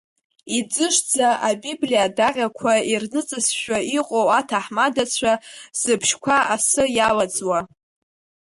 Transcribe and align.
Иӡышӡа, 0.57 1.29
Абиблиа 1.47 2.01
адаҟьақәа 2.07 2.73
ирныҵызшәа 2.91 3.77
иҟоу 3.97 4.27
аҭаҳмадацәа, 4.39 5.33
зыбжьқәа 5.79 6.37
асы 6.53 6.83
иалаӡуа. 6.97 7.59